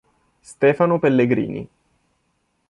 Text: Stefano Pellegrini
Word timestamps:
Stefano 0.41 0.97
Pellegrini 0.97 1.69